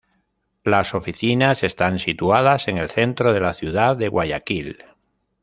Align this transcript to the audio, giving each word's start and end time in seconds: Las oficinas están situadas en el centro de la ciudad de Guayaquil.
Las 0.63 0.95
oficinas 0.95 1.61
están 1.61 1.99
situadas 1.99 2.67
en 2.67 2.79
el 2.79 2.89
centro 2.89 3.33
de 3.33 3.39
la 3.39 3.53
ciudad 3.53 3.95
de 3.95 4.07
Guayaquil. 4.07 4.83